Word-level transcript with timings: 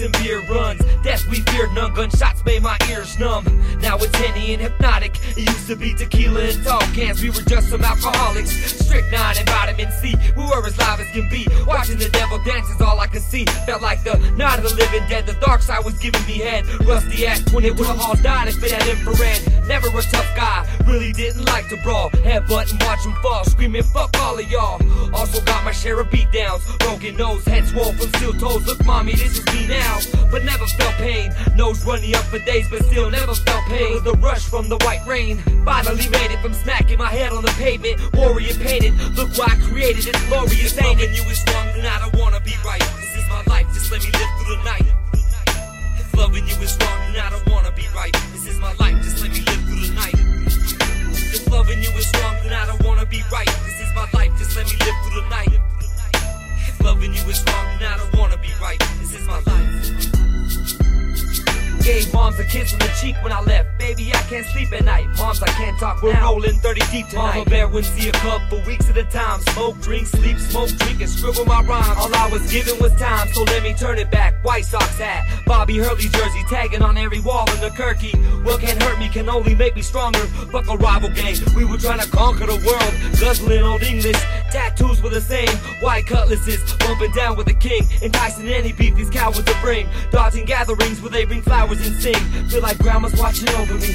and 0.00 0.12
beer 0.14 0.40
runs. 0.48 0.80
Death 1.02 1.26
we 1.28 1.40
feared, 1.40 1.72
none 1.72 1.92
gunshots 1.94 2.44
made 2.44 2.62
my 2.62 2.76
numb. 3.18 3.44
Now 3.80 3.96
it's 3.98 4.16
Henny 4.16 4.54
and 4.54 4.62
Hpnotiq. 4.62 5.36
It 5.36 5.48
used 5.48 5.66
to 5.68 5.76
be 5.76 5.94
tequila 5.94 6.40
and 6.40 6.64
tall 6.64 6.80
cans. 6.96 7.22
We 7.22 7.30
were 7.30 7.42
just 7.42 7.68
some 7.68 7.82
alcoholics. 7.82 8.50
Strychnine 8.50 9.36
and 9.38 9.48
vitamin 9.48 9.90
C. 9.92 10.14
We 10.36 10.42
were 10.42 10.66
as 10.66 10.76
live 10.78 11.00
as 11.00 11.10
can 11.10 11.28
be. 11.28 11.46
Watching 11.66 11.98
the 11.98 12.08
devil 12.08 12.42
dance 12.44 12.68
is 12.70 12.80
all 12.80 12.98
I 12.98 13.06
could 13.06 13.22
see. 13.22 13.44
Felt 13.66 13.82
like 13.82 14.02
the 14.04 14.16
night 14.36 14.58
of 14.58 14.64
the 14.64 14.74
living 14.74 15.06
dead. 15.08 15.26
The 15.26 15.34
dark 15.34 15.62
side 15.62 15.84
was 15.84 15.98
giving 15.98 16.24
me 16.26 16.38
head. 16.38 16.66
Rusty 16.86 17.26
axe 17.26 17.52
when 17.52 17.64
it 17.64 17.76
would've 17.76 18.00
all 18.00 18.16
died 18.16 18.48
if 18.48 18.62
it 18.62 18.70
had 18.70 18.86
infrared. 18.88 19.68
Never 19.68 19.88
a 19.88 20.02
tough 20.02 20.30
guy. 20.36 20.66
Really 20.86 21.12
didn't 21.12 21.44
like 21.44 21.68
to 21.68 21.76
brawl. 21.82 22.10
Headbutt 22.10 22.70
and 22.72 22.82
watch 22.82 23.04
him 23.04 23.14
fall. 23.22 23.44
Screaming 23.44 23.82
fuck 23.82 24.16
all 24.18 24.38
of 24.38 24.50
y'all. 24.50 24.80
Also 25.14 25.42
got 25.44 25.64
my 25.64 25.72
share 25.72 26.00
of 26.00 26.08
beatdowns. 26.08 26.62
Broken 26.78 27.16
nose, 27.16 27.44
head 27.44 27.66
swole 27.66 27.92
from 27.92 28.08
steel 28.14 28.32
toes. 28.32 28.66
Look, 28.66 28.84
mommy, 28.84 29.12
this 29.12 29.38
is 29.38 29.46
me 29.52 29.66
now. 29.68 29.98
Nose 31.64 31.82
running 31.86 32.14
up 32.14 32.24
for 32.24 32.38
days, 32.40 32.68
but 32.68 32.84
still 32.84 33.10
never 33.10 33.34
felt 33.34 33.64
pain. 33.68 34.04
The 34.04 34.12
rush 34.20 34.44
from 34.44 34.68
the 34.68 34.76
white 34.84 35.00
rain. 35.06 35.38
Finally 35.64 36.10
made 36.10 36.30
it 36.30 36.38
from 36.40 36.52
smacking 36.52 36.98
my 36.98 37.08
head 37.08 37.32
on 37.32 37.42
the 37.42 37.52
pavement. 37.52 37.98
Warrior 38.12 38.52
painted. 38.52 38.92
Look 39.16 39.30
what 39.38 39.50
I 39.50 39.56
created. 39.56 40.08
It's 40.08 40.28
glorious, 40.28 40.76
ain't 40.82 41.00
it? 41.00 41.16
you 41.16 41.22
is 41.22 41.42
wrong, 41.48 41.68
then 41.74 41.86
I 41.86 42.00
don't 42.00 42.20
wanna 42.20 42.40
be 42.40 42.52
right. 42.66 42.82
This 43.00 43.16
is 43.16 43.26
my 43.30 43.42
life, 43.44 43.66
just 43.72 43.90
let 43.90 44.02
me 44.02 44.10
live 44.10 44.28
through 44.36 44.56
the 44.56 44.62
night. 44.62 44.93
Gave 61.84 62.14
moms 62.14 62.38
a 62.38 62.44
kiss 62.44 62.72
on 62.72 62.78
the 62.78 62.90
cheek 62.98 63.14
when 63.22 63.30
I 63.30 63.42
left. 63.42 63.78
Baby, 63.78 64.10
I 64.14 64.16
can't 64.22 64.46
sleep 64.46 64.72
at 64.72 64.86
night. 64.86 65.06
Moms, 65.18 65.42
I 65.42 65.48
can't 65.48 65.78
talk 65.78 66.02
We're 66.02 66.14
now. 66.14 66.32
rolling 66.32 66.58
30 66.60 66.80
deep 66.90 67.08
tonight. 67.08 67.40
Mama 67.40 67.44
Bear 67.44 67.68
wouldn't 67.68 67.92
see 67.94 68.08
a 68.08 68.12
cup 68.12 68.40
for 68.48 68.56
weeks 68.66 68.88
at 68.88 68.96
a 68.96 69.04
time. 69.04 69.42
Smoke, 69.52 69.78
drink, 69.82 70.06
sleep, 70.06 70.38
smoke, 70.38 70.70
drink, 70.70 71.02
and 71.02 71.10
scribble 71.10 71.44
my 71.44 71.62
rhymes. 71.62 71.98
All 71.98 72.14
I 72.14 72.30
was 72.30 72.50
given 72.50 72.78
was 72.80 72.94
time, 72.94 73.28
so 73.34 73.42
let 73.42 73.62
me 73.62 73.74
turn 73.74 73.98
it 73.98 74.10
back. 74.10 74.42
White 74.42 74.64
Sox 74.64 74.96
hat, 74.96 75.28
Bobby 75.44 75.76
Hurley 75.76 76.08
jersey, 76.08 76.42
tagging 76.48 76.80
on 76.80 76.96
every 76.96 77.20
wall 77.20 77.50
in 77.52 77.60
the 77.60 77.68
Kirky. 77.68 78.14
What 78.44 78.62
can't 78.62 78.82
hurt 78.82 78.98
me 78.98 79.10
can 79.10 79.28
only 79.28 79.54
make 79.54 79.76
me 79.76 79.82
stronger. 79.82 80.20
Fuck 80.52 80.66
a 80.68 80.78
rival 80.78 81.10
gang, 81.10 81.36
we 81.54 81.66
were 81.66 81.76
trying 81.76 82.00
to 82.00 82.08
conquer 82.08 82.46
the 82.46 82.64
world. 82.64 83.20
Guzzling 83.20 83.62
old 83.62 83.82
English, 83.82 84.20
tattoos 84.54 85.02
were 85.02 85.10
the 85.10 85.20
same. 85.20 85.48
White 85.82 86.06
cutlasses, 86.06 86.74
bumping 86.78 87.10
down 87.12 87.36
with 87.36 87.46
the 87.46 87.54
king. 87.54 87.82
Enticing 88.02 88.48
any 88.48 88.72
beef 88.72 88.94
these 88.94 89.10
cowards 89.10 89.42
to 89.42 89.56
bring. 89.60 89.88
Dodging 90.10 90.46
gatherings 90.46 91.02
where 91.02 91.10
they 91.10 91.24
bring 91.24 91.42
flowers 91.42 91.84
and 91.84 92.00
sing. 92.00 92.22
Feel 92.48 92.62
like 92.62 92.78
grandma's 92.78 93.16
watching 93.16 93.48
over 93.50 93.74
me. 93.74 93.92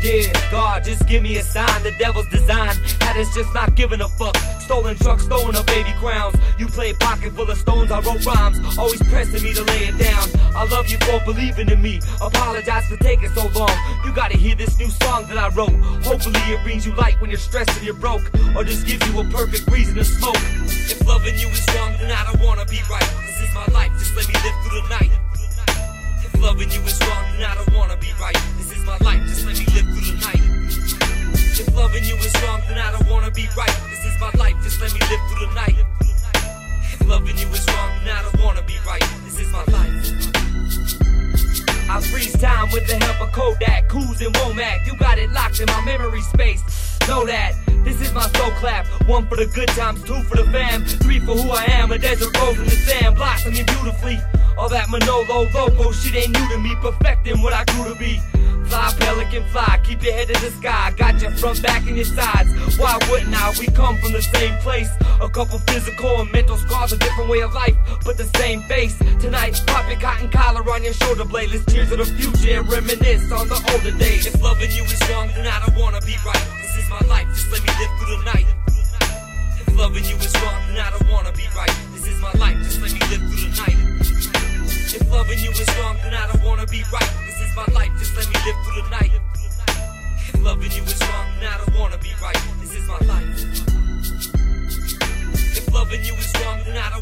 Dear 0.00 0.32
God, 0.50 0.84
just 0.84 1.06
give 1.08 1.22
me 1.22 1.36
a 1.36 1.42
sign. 1.42 1.82
The 1.82 1.92
devil's 1.98 2.28
design 2.28 2.74
had 3.00 3.16
us 3.16 3.34
just 3.34 3.52
not 3.52 3.74
giving 3.74 4.00
a 4.00 4.08
fuck. 4.08 4.36
Stolen 4.60 4.96
trucks, 4.96 5.24
stolen 5.24 5.56
our 5.56 5.64
baby 5.64 5.92
crowns. 5.98 6.36
You 6.58 6.68
play 6.68 6.92
pocket 6.94 7.32
full 7.32 7.50
of 7.50 7.58
stones, 7.58 7.90
I 7.90 8.00
wrote 8.00 8.24
rhymes. 8.24 8.78
Always 8.78 9.02
pressing 9.02 9.42
me 9.42 9.52
to 9.54 9.64
lay 9.64 9.88
it 9.88 9.98
down. 9.98 10.28
I 10.54 10.64
love 10.64 10.88
you 10.88 10.98
for 10.98 11.20
believing 11.24 11.68
in 11.68 11.82
me. 11.82 12.00
Apologize 12.20 12.86
for 12.86 12.96
taking 12.98 13.30
so 13.30 13.48
long. 13.48 13.74
You 14.04 14.12
gotta 14.12 14.36
hear 14.36 14.54
this 14.54 14.78
new 14.78 14.88
song 14.88 15.26
that 15.28 15.38
I 15.38 15.48
wrote. 15.48 15.74
Hopefully 16.04 16.40
it 16.46 16.62
brings 16.62 16.86
you 16.86 16.94
light 16.94 17.20
when 17.20 17.30
you're 17.30 17.38
stressed 17.38 17.76
and 17.76 17.84
you're 17.84 17.94
broke. 17.94 18.30
Or 18.54 18.62
just 18.62 18.86
gives 18.86 19.06
you 19.08 19.18
a 19.20 19.24
perfect 19.24 19.68
reason 19.70 19.97
to 19.98 20.04
smoke. 20.04 20.38
If 20.86 21.04
loving 21.06 21.34
you 21.38 21.48
is 21.48 21.66
wrong, 21.74 21.90
then 21.98 22.12
I 22.12 22.22
don't 22.30 22.40
wanna 22.40 22.64
be 22.66 22.78
right. 22.88 23.10
This 23.26 23.42
is 23.42 23.52
my 23.52 23.66
life, 23.74 23.90
just 23.98 24.14
let 24.14 24.28
me 24.28 24.34
live 24.34 24.54
through 24.62 24.80
the 24.80 24.88
night. 24.88 25.10
If 26.22 26.40
loving 26.40 26.70
you 26.70 26.80
is 26.86 27.00
wrong, 27.02 27.24
then 27.34 27.50
I 27.50 27.54
don't 27.56 27.74
wanna 27.74 27.96
be 27.96 28.12
right. 28.20 28.38
This 28.58 28.70
is 28.70 28.84
my 28.86 28.96
life, 28.98 29.18
just 29.26 29.44
let 29.44 29.58
me 29.58 29.66
live 29.74 29.86
through 29.90 30.06
the 30.06 30.16
night. 30.22 30.42
If 31.34 31.74
loving 31.74 32.04
you 32.04 32.14
is 32.14 32.34
wrong, 32.42 32.62
then 32.68 32.78
I 32.78 32.92
don't 32.92 33.10
wanna 33.10 33.32
be 33.32 33.48
right. 33.56 33.74
This 33.90 34.04
is 34.06 34.14
my 34.20 34.30
life, 34.38 34.54
just 34.62 34.80
let 34.80 34.94
me 34.94 35.00
live 35.00 35.22
through 35.26 35.46
the 35.46 35.54
night. 35.54 35.78
If 36.94 37.06
loving 37.08 37.36
you 37.36 37.48
is 37.48 37.66
wrong, 37.66 37.90
then 38.04 38.14
I 38.14 38.22
don't 38.22 38.40
wanna 38.44 38.62
be 38.62 38.78
right. 38.86 39.02
This 39.24 39.40
is 39.40 39.48
my 39.50 39.64
life. 39.66 39.98
I 41.90 42.00
freeze 42.02 42.38
time 42.38 42.70
with 42.70 42.86
the 42.86 43.02
help 43.04 43.20
of 43.20 43.32
Kodak, 43.32 43.88
Coos 43.88 44.20
and 44.20 44.32
Womack. 44.34 44.86
You 44.86 44.96
got 44.96 45.18
it 45.18 45.32
locked 45.32 45.58
in 45.58 45.66
my 45.66 45.84
memory 45.84 46.22
space. 46.22 46.87
Know 47.08 47.24
that 47.24 47.54
this 47.84 48.02
is 48.02 48.12
my 48.12 48.28
soul 48.36 48.50
clap. 48.60 48.84
One 49.08 49.26
for 49.28 49.36
the 49.36 49.46
good 49.46 49.68
times, 49.68 50.02
two 50.04 50.22
for 50.24 50.36
the 50.36 50.44
fam, 50.52 50.84
three 50.84 51.18
for 51.20 51.32
who 51.32 51.50
I 51.50 51.64
am. 51.80 51.90
A 51.90 51.96
desert 51.96 52.36
rose 52.36 52.58
in 52.58 52.66
the 52.66 52.70
sand, 52.70 53.16
blossoming 53.16 53.64
beautifully. 53.64 54.18
All 54.58 54.68
that 54.68 54.90
Manolo 54.90 55.48
loco 55.54 55.90
shit 55.90 56.14
ain't 56.14 56.38
new 56.38 56.48
to 56.50 56.58
me, 56.58 56.76
perfecting 56.82 57.40
what 57.40 57.54
I 57.54 57.64
grew 57.64 57.90
to 57.90 57.98
be. 57.98 58.20
Fly, 58.68 58.92
pelican, 58.98 59.42
fly, 59.48 59.80
keep 59.82 60.02
your 60.02 60.12
head 60.12 60.28
in 60.28 60.38
the 60.42 60.50
sky. 60.50 60.92
Got 60.98 61.22
your 61.22 61.30
front, 61.30 61.62
back, 61.62 61.86
and 61.86 61.96
your 61.96 62.04
sides. 62.04 62.52
Why 62.76 62.98
wouldn't 63.08 63.34
I? 63.34 63.54
We 63.58 63.68
come 63.68 63.96
from 63.96 64.12
the 64.12 64.20
same 64.20 64.58
place. 64.60 64.90
A 65.22 65.30
couple 65.30 65.58
physical 65.60 66.20
and 66.20 66.30
mental 66.30 66.58
scars, 66.58 66.92
a 66.92 66.98
different 66.98 67.30
way 67.30 67.40
of 67.40 67.54
life, 67.54 67.76
but 68.04 68.18
the 68.18 68.28
same 68.36 68.60
face. 68.64 68.98
Tonight, 69.18 69.58
pop 69.66 69.88
your 69.88 69.98
cotton 69.98 70.28
collar 70.28 70.60
on 70.70 70.84
your 70.84 70.92
shoulder 70.92 71.24
blade. 71.24 71.52
Let's 71.52 71.64
cheers 71.72 71.90
of 71.90 71.98
the 71.98 72.04
future 72.04 72.60
and 72.60 72.70
reminisce 72.70 73.32
on 73.32 73.48
the 73.48 73.56
older 73.72 73.96
days. 73.96 74.07
Right. 81.58 81.76
This 81.92 82.06
is 82.06 82.20
my 82.20 82.32
life, 82.38 82.56
just 82.62 82.80
let 82.80 82.92
me 82.92 83.00
live 83.10 83.22
through 83.26 83.42
the 83.42 83.54
night. 83.58 83.78
If 84.94 85.10
loving 85.10 85.40
you 85.40 85.50
is 85.50 85.68
wrong, 85.78 85.96
then 86.04 86.14
I 86.14 86.30
don't 86.30 86.44
wanna 86.44 86.66
be 86.66 86.84
right. 86.92 87.10
This 87.26 87.40
is 87.42 87.56
my 87.56 87.66
life, 87.74 87.90
just 87.98 88.14
let 88.14 88.28
me 88.30 88.36
live 88.46 88.58
through 88.62 88.82
the 88.82 88.88
night. 88.90 89.12
If 90.28 90.40
loving 90.40 90.70
you 90.70 90.82
is 90.84 91.00
wrong, 91.02 91.26
then 91.40 91.50
I 91.52 91.58
don't 91.58 91.76
wanna 91.76 91.98
be 91.98 92.12
right. 92.22 92.38
This 92.60 92.74
is 92.78 92.86
my 92.86 93.00
life. 93.12 93.28
If 95.58 95.66
loving 95.74 96.04
you 96.04 96.14
is 96.14 96.32
wrong, 96.40 96.62
then 96.64 96.76
I 96.78 96.90
don't 96.90 96.97